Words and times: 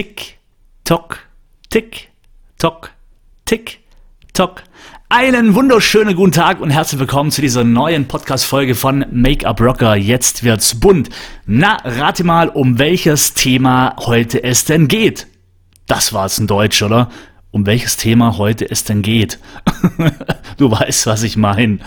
Tick, 0.00 0.38
Tock, 0.84 1.18
Tick, 1.68 2.08
Tock, 2.58 2.92
Tick, 3.44 3.80
Tock. 4.32 4.62
Einen 5.10 5.54
wunderschönen 5.54 6.16
guten 6.16 6.32
Tag 6.32 6.62
und 6.62 6.70
herzlich 6.70 6.98
willkommen 6.98 7.30
zu 7.30 7.42
dieser 7.42 7.64
neuen 7.64 8.08
Podcast-Folge 8.08 8.74
von 8.74 9.04
Make-up 9.10 9.60
Rocker. 9.60 9.96
Jetzt 9.96 10.42
wird's 10.42 10.80
bunt. 10.80 11.10
Na, 11.44 11.76
rate 11.84 12.24
mal, 12.24 12.48
um 12.48 12.78
welches 12.78 13.34
Thema 13.34 13.94
heute 13.98 14.42
es 14.42 14.64
denn 14.64 14.88
geht. 14.88 15.26
Das 15.86 16.14
war's 16.14 16.38
in 16.38 16.46
Deutsch, 16.46 16.80
oder? 16.80 17.10
Um 17.52 17.66
welches 17.66 17.96
Thema 17.96 18.38
heute 18.38 18.70
es 18.70 18.84
denn 18.84 19.02
geht. 19.02 19.38
du 20.56 20.70
weißt, 20.70 21.06
was 21.06 21.22
ich 21.24 21.36
meine. 21.36 21.78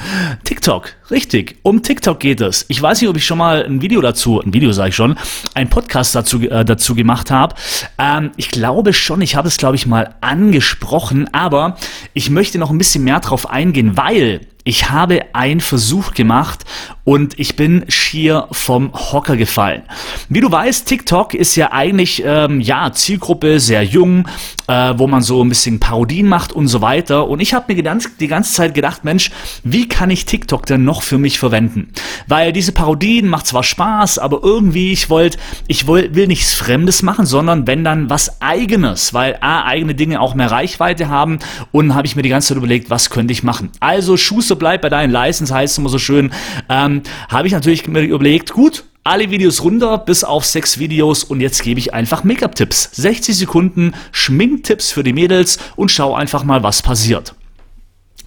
TikTok, 0.44 0.94
richtig. 1.10 1.58
Um 1.64 1.82
TikTok 1.82 2.20
geht 2.20 2.42
es. 2.42 2.66
Ich 2.68 2.82
weiß 2.82 3.00
nicht, 3.02 3.10
ob 3.10 3.16
ich 3.16 3.26
schon 3.26 3.38
mal 3.38 3.66
ein 3.66 3.82
Video 3.82 4.02
dazu, 4.02 4.42
ein 4.42 4.54
Video 4.54 4.74
sage 4.74 4.90
ich 4.90 4.96
schon, 4.96 5.18
ein 5.54 5.70
Podcast 5.70 6.16
dazu, 6.16 6.42
äh, 6.42 6.66
dazu 6.66 6.96
gemacht 6.96 7.32
habe. 7.32 7.56
Ähm, 7.98 8.32
ich 8.36 8.50
glaube 8.50 8.94
schon, 8.94 9.22
ich 9.22 9.36
habe 9.36 9.48
es, 9.48 9.58
glaube 9.58 9.76
ich, 9.76 9.86
mal 9.86 10.16
angesprochen, 10.20 11.34
aber 11.34 11.78
ich 12.14 12.30
möchte 12.30 12.58
noch 12.58 12.70
ein 12.70 12.78
bisschen 12.78 13.06
mehr 13.06 13.22
drauf 13.22 13.50
eingehen, 13.50 13.96
weil 13.96 14.42
ich 14.66 14.90
habe 14.90 15.26
einen 15.34 15.60
Versuch 15.60 16.14
gemacht 16.14 16.64
und 17.06 17.38
ich 17.38 17.56
bin 17.56 17.84
schier 17.90 18.48
vom 18.52 18.94
Hocker 18.94 19.36
gefallen. 19.36 19.84
Wie 20.30 20.40
du 20.40 20.50
weißt, 20.50 20.88
TikTok 20.88 21.34
ist 21.34 21.56
ja 21.56 21.72
eigentlich 21.72 22.24
ähm, 22.26 22.62
ja 22.62 22.94
Zielgruppe 22.94 23.60
sehr 23.60 23.84
jung, 23.84 24.28
äh, 24.68 24.94
wo 24.96 25.08
man 25.08 25.22
so 25.22 25.44
ein 25.44 25.50
bisschen 25.50 25.82
Parodien 25.82 26.28
macht 26.28 26.54
und 26.54 26.68
so 26.68 26.82
weiter. 26.82 27.28
Und 27.28 27.42
ich 27.42 27.54
habe 27.54 27.74
mir 27.74 27.82
die, 27.82 28.28
ganze 28.28 28.54
Zeit 28.54 28.74
gedacht, 28.74 29.04
Mensch, 29.04 29.32
wie 29.64 29.90
kann 29.90 30.10
ich 30.10 30.26
TikTok 30.26 30.66
denn 30.66 30.86
noch 30.86 31.04
für 31.04 31.18
mich 31.18 31.40
verwenden? 31.40 31.92
Weil 32.28 32.54
diese 32.54 32.72
Parodien 32.72 33.28
macht 33.28 33.48
zwar 33.48 33.64
Spaß, 33.64 34.20
aber 34.20 34.40
irgendwie 34.42 34.94
ich 34.94 35.10
wollte, 35.10 35.38
ich 35.68 35.88
will, 35.88 36.16
will 36.16 36.28
nichts 36.28 36.54
Fremdes 36.54 37.04
machen, 37.04 37.26
sondern 37.26 37.68
wenn 37.68 37.84
dann 37.84 38.10
was 38.10 38.42
Eigenes, 38.42 39.14
weil 39.14 39.38
a 39.42 39.66
eigene 39.66 39.96
Dinge 39.96 40.22
auch 40.22 40.36
mehr 40.36 40.52
Reichweite 40.52 41.10
haben. 41.10 41.40
Und 41.72 41.96
habe 41.96 42.08
ich 42.08 42.16
mir 42.16 42.22
die 42.22 42.30
ganze 42.30 42.50
Zeit 42.50 42.58
überlegt, 42.58 42.90
was 42.90 43.10
könnte 43.10 43.34
ich 43.34 43.44
machen? 43.44 43.72
Also 43.82 44.16
Schuster 44.16 44.56
bleibt 44.56 44.84
bei 44.84 44.90
deinen 44.90 45.12
License, 45.12 45.54
heißt 45.54 45.78
immer 45.78 45.90
so 45.90 46.00
schön, 46.00 46.32
ähm, 46.70 46.93
habe 47.30 47.48
ich 47.48 47.54
natürlich 47.54 47.88
mir 47.88 48.02
überlegt, 48.02 48.54
gut, 48.54 48.84
alle 49.04 49.32
Videos 49.32 49.64
runter, 49.64 49.98
bis 49.98 50.24
auf 50.24 50.46
sechs 50.46 50.80
Videos 50.80 51.24
und 51.24 51.42
jetzt 51.42 51.64
gebe 51.64 51.80
ich 51.80 51.94
einfach 51.94 52.24
Make-up-Tipps. 52.24 52.90
60 52.94 53.36
Sekunden 53.36 53.94
Schminktipps 54.12 54.92
für 54.92 55.04
die 55.04 55.14
Mädels 55.14 55.58
und 55.76 55.92
schau 55.92 56.14
einfach 56.14 56.44
mal, 56.44 56.64
was 56.64 56.82
passiert. 56.82 57.36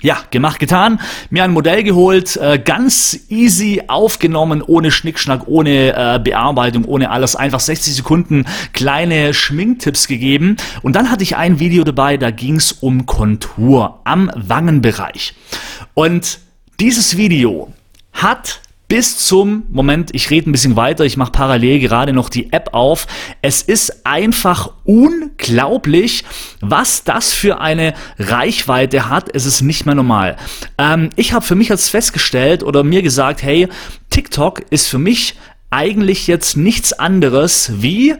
Ja, 0.02 0.18
gemacht, 0.30 0.60
getan. 0.60 1.00
Mir 1.30 1.42
ein 1.44 1.52
Modell 1.52 1.82
geholt, 1.82 2.36
äh, 2.36 2.58
ganz 2.62 3.18
easy 3.30 3.84
aufgenommen, 3.88 4.60
ohne 4.60 4.90
Schnickschnack, 4.90 5.48
ohne 5.48 5.96
äh, 5.96 6.20
Bearbeitung, 6.22 6.84
ohne 6.84 7.10
alles. 7.10 7.34
Einfach 7.34 7.60
60 7.60 7.94
Sekunden 7.94 8.44
kleine 8.74 9.32
Schminktipps 9.32 10.06
gegeben. 10.06 10.58
Und 10.82 10.96
dann 10.96 11.10
hatte 11.10 11.22
ich 11.22 11.36
ein 11.36 11.58
Video 11.60 11.82
dabei, 11.82 12.18
da 12.18 12.30
ging 12.30 12.56
es 12.56 12.72
um 12.72 13.06
Kontur 13.06 14.00
am 14.04 14.30
Wangenbereich. 14.34 15.34
Und 15.94 16.40
dieses 16.78 17.16
Video 17.16 17.72
hat 18.16 18.60
bis 18.88 19.18
zum 19.18 19.64
Moment, 19.68 20.14
ich 20.14 20.30
rede 20.30 20.48
ein 20.48 20.52
bisschen 20.52 20.76
weiter, 20.76 21.04
ich 21.04 21.16
mache 21.16 21.32
parallel 21.32 21.80
gerade 21.80 22.12
noch 22.12 22.28
die 22.28 22.52
App 22.52 22.68
auf. 22.72 23.08
Es 23.42 23.62
ist 23.62 24.06
einfach 24.06 24.70
unglaublich, 24.84 26.24
was 26.60 27.02
das 27.02 27.34
für 27.34 27.60
eine 27.60 27.94
Reichweite 28.18 29.08
hat. 29.08 29.34
Es 29.34 29.44
ist 29.44 29.62
nicht 29.62 29.86
mehr 29.86 29.96
normal. 29.96 30.36
Ähm, 30.78 31.10
ich 31.16 31.32
habe 31.32 31.44
für 31.44 31.56
mich 31.56 31.68
jetzt 31.68 31.90
festgestellt 31.90 32.62
oder 32.62 32.84
mir 32.84 33.02
gesagt, 33.02 33.42
hey, 33.42 33.68
TikTok 34.10 34.62
ist 34.70 34.86
für 34.86 34.98
mich 34.98 35.34
eigentlich 35.70 36.28
jetzt 36.28 36.56
nichts 36.56 36.92
anderes 36.92 37.72
wie 37.82 38.14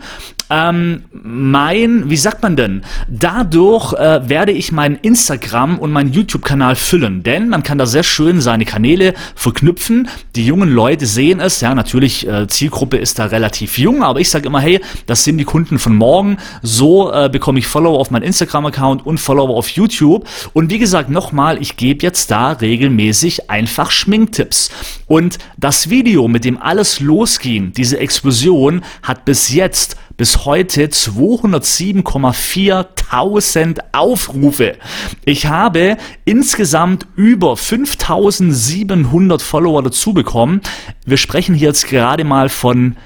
ähm, 0.51 1.05
mein, 1.13 2.09
wie 2.09 2.17
sagt 2.17 2.43
man 2.43 2.57
denn? 2.57 2.83
Dadurch 3.09 3.93
äh, 3.95 4.29
werde 4.29 4.53
ich 4.53 4.71
meinen 4.71 4.97
Instagram 4.97 5.79
und 5.79 5.91
meinen 5.93 6.13
YouTube-Kanal 6.13 6.77
füllen, 6.77 7.23
denn 7.23 7.49
man 7.49 7.63
kann 7.63 7.79
da 7.79 7.87
sehr 7.87 8.05
schön 8.05 8.41
seine 8.41 8.65
Kanäle 8.65 9.15
verknüpfen. 9.35 10.09
Die 10.37 10.47
jungen 10.47 10.71
Leute 10.71 11.07
sehen 11.07 11.41
es, 11.41 11.61
ja, 11.61 11.75
natürlich, 11.75 12.29
äh, 12.29 12.47
Zielgruppe 12.47 12.97
ist 12.97 13.19
da 13.19 13.27
relativ 13.27 13.79
jung, 13.79 14.03
aber 14.03 14.21
ich 14.21 14.31
sage 14.31 14.47
immer, 14.47 14.61
hey, 14.61 14.81
das 15.07 15.25
sind 15.25 15.39
die 15.39 15.45
Kunden 15.45 15.79
von 15.79 15.97
morgen. 15.97 16.37
So 16.63 17.13
äh, 17.13 17.29
bekomme 17.29 17.59
ich 17.59 17.67
Follower 17.67 17.99
auf 17.99 18.11
meinen 18.11 18.23
Instagram-Account 18.23 19.05
und 19.05 19.19
Follower 19.19 19.57
auf 19.57 19.69
YouTube. 19.71 20.29
Und 20.53 20.71
wie 20.71 20.79
gesagt, 20.79 21.11
nochmal, 21.11 21.61
ich 21.61 21.77
gebe 21.77 22.03
jetzt 22.03 22.31
da 22.31 22.53
regelmäßig 22.53 23.51
einfach 23.51 23.91
Schminktipps. 23.91 24.71
Und 25.07 25.39
das 25.57 25.91
Video, 25.91 26.29
mit 26.29 26.45
dem 26.45 26.61
alles 26.61 27.01
losging, 27.01 27.73
diese 27.73 27.99
Explosion, 27.99 28.83
hat 29.03 29.25
bis 29.25 29.53
jetzt 29.53 29.97
bis 30.17 30.45
heute 30.45 30.87
207,4.000 30.87 33.81
Aufrufe. 33.93 34.77
Ich 35.25 35.47
habe 35.47 35.97
insgesamt 36.25 37.07
über 37.17 37.57
5700 37.57 39.43
Follower 39.43 39.83
dazu 39.83 40.15
bekommen. 40.15 40.61
Wir 41.05 41.17
sprechen 41.17 41.55
hier 41.55 41.67
jetzt 41.69 41.89
gerade 41.89 42.25
mal 42.25 42.49
von 42.49 42.97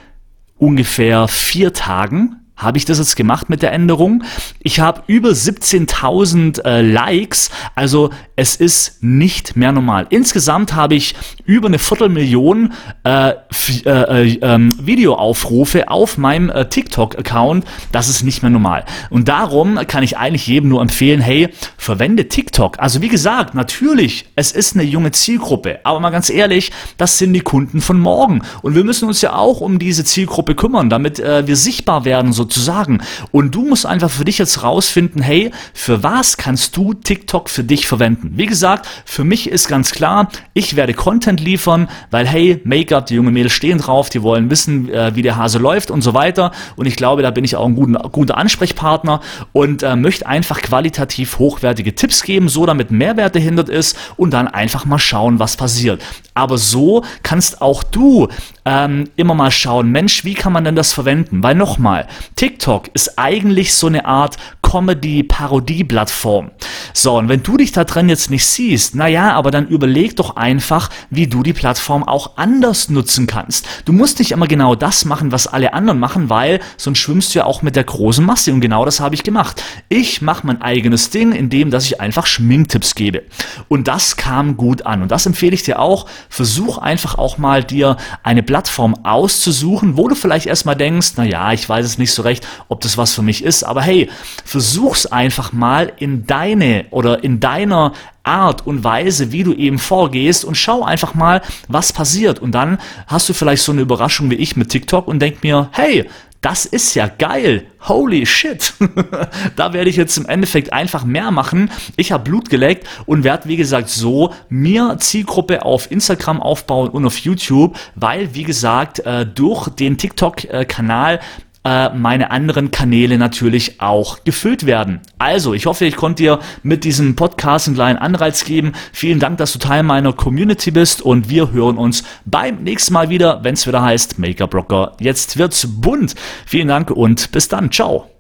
ungefähr 0.59 1.29
vier 1.29 1.73
Tagen 1.73 2.37
habe 2.61 2.77
ich 2.77 2.85
das 2.85 2.99
jetzt 2.99 3.17
gemacht 3.17 3.49
mit 3.49 3.63
der 3.63 3.73
Änderung. 3.73 4.23
Ich 4.61 4.81
habe 4.81 5.03
über 5.07 5.31
17.000 5.31 6.63
äh, 6.63 6.83
Likes, 6.83 7.51
also 7.75 8.11
es 8.41 8.57
ist 8.57 9.03
nicht 9.03 9.57
mehr 9.57 9.71
normal. 9.73 10.07
Insgesamt 10.11 10.75
habe 10.75 10.95
ich 10.95 11.15
über 11.45 11.69
eine 11.69 11.79
Viertelmillion 11.79 12.73
äh, 13.05 13.31
äh, 13.31 13.91
äh, 13.91 14.39
ähm, 14.43 14.75
Videoaufrufe 14.81 15.89
auf 15.89 16.19
meinem 16.19 16.51
äh, 16.51 16.69
TikTok-Account. 16.69 17.65
Das 17.93 18.09
ist 18.09 18.23
nicht 18.23 18.43
mehr 18.43 18.51
normal. 18.51 18.85
Und 19.11 19.29
darum 19.29 19.79
kann 19.87 20.03
ich 20.03 20.17
eigentlich 20.17 20.47
jedem 20.47 20.71
nur 20.71 20.81
empfehlen, 20.83 21.21
hey, 21.21 21.51
verwende 21.77 22.29
TikTok. 22.29 22.79
Also 22.79 23.03
wie 23.03 23.09
gesagt, 23.09 23.55
natürlich, 23.55 24.27
es 24.37 24.53
ist 24.53 24.75
eine 24.75 24.85
junge 24.85 25.13
Zielgruppe, 25.13 25.81
aber 25.85 26.01
mal 26.01 26.11
ganz 26.11 26.31
ehrlich, 26.31 26.73
das 26.97 27.19
sind 27.19 27.33
die 27.35 27.41
Kunden 27.41 27.81
von 27.81 28.01
morgen. 28.01 28.43
Und 28.63 28.75
wir 28.75 28.85
müssen 28.85 29.07
uns 29.07 29.21
ja 29.21 29.35
auch 29.35 29.61
um 29.61 29.79
diese 29.79 30.05
Zielgruppe 30.05 30.55
kümmern, 30.55 30.91
damit 30.91 31.21
äh, 31.21 31.47
wir 31.47 31.57
sichtbar 31.57 32.05
werden, 32.05 32.33
so 32.33 32.41
sozusagen. 32.41 33.03
Und 33.33 33.55
du 33.55 33.65
musst 33.65 33.87
einfach 33.87 34.11
für 34.11 34.25
dich 34.25 34.39
jetzt 34.39 34.63
rausfinden, 34.63 35.23
hey, 35.23 35.51
für 35.75 36.03
was 36.03 36.37
kannst 36.37 36.77
du 36.77 36.95
TikTok 36.95 37.49
für 37.49 37.65
dich 37.65 37.87
verwenden? 37.87 38.30
Wie 38.33 38.47
gesagt, 38.47 38.87
für 39.05 39.25
mich 39.25 39.51
ist 39.51 39.67
ganz 39.67 39.91
klar, 39.91 40.29
ich 40.55 40.77
werde 40.77 40.95
Content 40.95 41.41
liefern, 41.41 41.89
weil 42.13 42.29
hey, 42.29 42.61
Make-up, 42.63 43.07
die 43.07 43.17
jungen 43.17 43.35
Mädels 43.35 43.53
stehen 43.53 43.79
drauf, 43.79 44.09
die 44.09 44.23
wollen 44.23 44.51
wissen, 44.51 44.89
äh, 44.89 45.17
wie 45.17 45.23
der 45.23 45.37
Hase 45.37 45.59
läuft 45.59 45.91
und 45.91 46.03
so 46.03 46.15
weiter. 46.15 46.53
Und 46.77 46.87
ich 46.87 46.95
glaube, 46.95 47.23
da 47.23 47.33
bin 47.33 47.43
ich 47.43 47.57
auch 47.57 47.67
ein 47.67 47.75
guter, 47.75 48.09
guter 48.11 48.37
Ansprechpartner 48.37 49.21
und 49.53 49.83
äh, 49.83 49.97
möchte 49.97 50.29
einfach 50.29 50.63
qualitativ 50.63 51.41
hochwertige 51.41 51.97
Tipps 51.97 52.23
geben, 52.23 52.49
so 52.49 52.67
damit 52.67 52.93
Mehrwert 52.93 53.35
dahinter 53.35 53.69
ist 53.69 53.97
und 54.17 54.31
dann 54.31 54.47
einfach 54.47 54.85
mal 54.85 55.01
schauen, 55.01 55.41
was 55.41 55.57
passiert. 55.57 56.01
Aber 56.35 56.57
so 56.57 57.03
kannst 57.25 57.61
auch 57.61 57.83
du 57.83 58.29
ähm, 58.65 59.11
immer 59.17 59.35
mal 59.35 59.51
schauen, 59.51 59.91
Mensch, 59.91 60.25
wie 60.25 60.35
kann 60.35 60.53
man 60.53 60.65
denn 60.65 60.77
das 60.77 60.93
verwenden? 60.93 61.43
Weil 61.43 61.57
nochmal, 61.57 62.07
TikTok 62.37 62.91
ist 62.95 63.19
eigentlich 63.19 63.75
so 63.75 63.89
eine 63.89 64.05
Art 64.05 64.37
Comedy-Parodie-Plattform. 64.63 66.53
So, 66.93 67.19
und 67.19 67.29
wenn 67.29 67.43
du 67.43 67.57
dich 67.57 67.73
da 67.73 67.85
drin 67.85 68.09
jetzt 68.09 68.31
nicht 68.31 68.47
siehst, 68.47 68.95
naja, 68.95 69.33
aber 69.33 69.51
dann 69.51 69.69
überleg 69.69 70.17
doch 70.17 70.37
einfach, 70.37 70.91
wie 71.11 71.27
du 71.27 71.43
die 71.43 71.53
Plattform 71.53 72.03
auch 72.03 72.37
anders 72.37 72.89
nutzen 72.89 73.27
kannst. 73.27 73.67
Du 73.85 73.93
musst 73.93 74.19
nicht 74.19 74.33
immer 74.33 74.47
genau 74.47 74.75
das 74.75 75.05
machen, 75.05 75.33
was 75.33 75.47
alle 75.47 75.73
anderen 75.73 75.99
machen, 75.99 76.31
weil 76.31 76.61
sonst 76.77 76.99
schwimmst 76.99 77.35
du 77.35 77.41
ja 77.41 77.45
auch 77.45 77.63
mit 77.63 77.77
der 77.77 77.85
großen 77.85 78.25
Masse 78.25 78.53
und 78.53 78.61
genau 78.61 78.85
das 78.85 79.01
habe 79.01 79.15
ich 79.15 79.23
gemacht. 79.23 79.63
Ich 79.89 80.23
mache 80.23 80.47
mein 80.47 80.63
eigenes 80.63 81.11
Ding, 81.11 81.33
indem 81.33 81.71
dass 81.71 81.87
ich 81.87 82.01
einfach 82.01 82.27
Schminktipps 82.27 82.95
gebe. 82.95 83.23
Und 83.69 83.89
das 83.89 84.17
kam 84.17 84.57
gut 84.57 84.87
an 84.87 85.03
und 85.03 85.11
das 85.11 85.27
empfehle 85.27 85.55
ich 85.55 85.63
dir 85.63 85.79
auch. 85.79 86.07
Versuch 86.29 86.79
einfach 86.79 87.17
auch 87.17 87.39
mal 87.39 87.65
dir 87.65 87.97
eine 88.23 88.43
Plattform 88.43 89.05
auszusuchen, 89.05 89.97
wo 89.97 90.09
du 90.09 90.15
vielleicht 90.15 90.47
erstmal 90.47 90.77
denkst, 90.77 91.13
naja, 91.17 91.53
ich 91.53 91.69
weiß 91.69 91.87
es 91.87 91.99
nicht 91.99 92.13
so 92.13 92.23
recht, 92.23 92.47
ob 92.69 92.81
das 92.81 92.99
was 92.99 93.15
für 93.15 93.23
mich 93.23 93.45
ist, 93.45 93.65
aber 93.65 93.83
hey, 93.83 94.09
versuch's 94.45 95.07
einfach 95.07 95.53
mal 95.53 95.93
in 95.99 96.27
deine 96.27 96.80
oder 96.91 97.25
in 97.25 97.41
deiner 97.41 97.93
Art 98.23 98.67
und 98.67 98.85
Weise, 98.85 99.33
wie 99.33 99.45
du 99.45 99.53
eben 99.53 99.79
vorgehst 99.79 100.45
und 100.45 100.57
schau 100.57 100.83
einfach 100.83 101.15
mal, 101.15 101.43
was 101.69 101.93
passiert. 101.93 102.39
Und 102.39 102.53
dann 102.53 102.79
hast 103.07 103.29
du 103.29 103.33
vielleicht 103.33 103.63
so 103.63 103.73
eine 103.73 103.81
Überraschung 103.81 104.31
wie 104.31 104.37
ich 104.37 104.57
mit 104.57 104.69
TikTok 104.69 105.09
und 105.09 105.21
denk 105.21 105.43
mir, 105.43 105.69
hey, 105.73 106.07
das 106.41 106.65
ist 106.65 106.95
ja 106.95 107.07
geil. 107.07 107.67
Holy 107.87 108.25
shit. 108.25 108.73
da 109.57 109.73
werde 109.73 109.91
ich 109.91 109.97
jetzt 109.97 110.17
im 110.17 110.27
Endeffekt 110.27 110.73
einfach 110.73 111.05
mehr 111.05 111.31
machen. 111.31 111.71
Ich 111.97 112.13
habe 112.13 112.25
Blut 112.25 112.49
geleckt 112.49 112.87
und 113.05 113.25
werde, 113.25 113.49
wie 113.49 113.57
gesagt, 113.57 113.91
so 113.91 114.33
mir 114.49 114.97
Zielgruppe 114.99 115.65
auf 115.65 115.91
Instagram 115.91 116.41
aufbauen 116.41 116.89
und 116.89 117.05
auf 117.05 117.19
YouTube, 117.19 117.79
weil, 117.95 118.35
wie 118.35 118.45
gesagt, 118.45 119.01
äh, 119.01 119.27
durch 119.27 119.69
den 119.69 119.99
TikTok-Kanal 119.99 121.21
äh, 121.65 121.91
meine 121.91 122.31
anderen 122.31 122.71
Kanäle 122.71 123.19
natürlich 123.19 123.81
auch 123.81 124.25
gefüllt 124.25 124.67
werden. 124.67 125.01
Also, 125.19 125.55
ich 125.55 125.67
hoffe, 125.67 125.85
ich 125.85 125.97
konnte 125.97 126.23
dir 126.23 126.39
mit 126.63 126.85
diesem 126.85 127.17
Podcast 127.17 127.67
einen 127.67 127.77
kleinen 127.77 127.99
Anreiz 127.99 128.45
geben. 128.45 128.73
Vielen 128.93 129.19
Dank, 129.19 129.39
dass 129.39 129.53
du 129.53 129.59
Teil 129.59 129.83
meiner 129.83 130.13
Community 130.13 130.71
bist 130.71 131.03
und 131.03 131.29
wir 131.29 131.53
hören 131.53 131.77
uns 131.77 132.05
beim 132.25 132.63
nächsten 132.63 132.95
Mal 132.95 133.11
wieder, 133.11 133.45
wenn 133.45 133.55
es 133.55 133.67
wieder 133.67 133.83
heißt 133.83 134.19
Make-up 134.19 134.55
Rocker. 134.55 134.93
Jetzt 135.01 135.37
wird's 135.37 135.67
bunt. 135.69 136.15
Vielen 136.47 136.69
Dank 136.69 136.91
und 136.91 137.31
bis 137.33 137.49
dann. 137.49 137.71
Ciao. 137.71 138.20